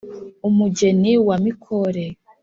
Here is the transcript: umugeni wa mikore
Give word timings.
umugeni 0.47 1.11
wa 1.27 1.35
mikore 1.43 2.05